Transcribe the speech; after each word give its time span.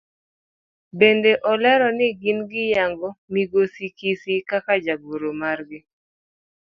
Bende 0.99 1.31
olero 1.51 1.87
ni 1.97 2.07
gin 2.21 2.39
giyango 2.51 3.09
migosi 3.33 3.85
Siki 3.97 4.33
kaka 4.49 4.73
jagoro 4.85 5.29
margi. 5.41 5.79